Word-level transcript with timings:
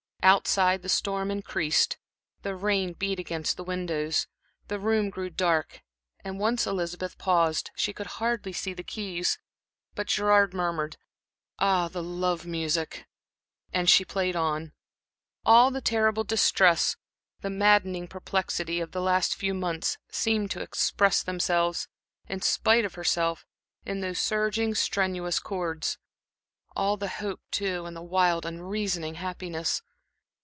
Outside 0.23 0.83
the 0.83 0.87
storm 0.87 1.31
increased, 1.31 1.97
the 2.43 2.55
rain 2.55 2.93
beat 2.93 3.17
against 3.17 3.57
the 3.57 3.63
windows, 3.63 4.27
the 4.67 4.79
room 4.79 5.09
grew 5.09 5.31
dark, 5.31 5.81
and 6.23 6.37
once 6.39 6.67
Elizabeth 6.67 7.17
paused 7.17 7.71
she 7.75 7.91
could 7.91 8.05
hardly 8.21 8.53
see 8.53 8.75
the 8.75 8.83
keys. 8.83 9.39
But 9.95 10.05
Gerard 10.05 10.53
murmured, 10.53 10.97
"Ah, 11.57 11.87
the 11.87 12.03
love 12.03 12.45
music!" 12.45 13.07
and 13.73 13.89
she 13.89 14.05
played 14.05 14.35
on. 14.35 14.73
All 15.43 15.71
the 15.71 15.81
terrible 15.81 16.23
distress, 16.23 16.95
the 17.41 17.49
maddening 17.49 18.07
perplexity, 18.07 18.79
of 18.79 18.91
the 18.91 19.01
last 19.01 19.33
few 19.33 19.55
months 19.55 19.97
seemed 20.11 20.51
to 20.51 20.61
express 20.61 21.23
themselves, 21.23 21.87
in 22.27 22.41
spite 22.43 22.85
of 22.85 22.93
herself, 22.93 23.43
in 23.87 24.01
those 24.01 24.19
surging, 24.19 24.75
strenuous 24.75 25.39
chords; 25.39 25.97
all 26.75 26.95
the 26.95 27.07
hope, 27.07 27.41
too, 27.49 27.87
and 27.87 27.97
the 27.97 28.03
wild 28.03 28.45
unreasoning 28.45 29.15
happiness. 29.15 29.81